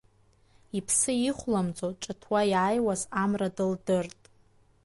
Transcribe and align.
Иԥсы 0.77 1.13
ихәламӡо, 1.29 1.87
ҿыҭуа 2.01 2.41
иааиуаз 2.51 3.01
Амра 3.23 3.49
дылдырт. 3.55 4.21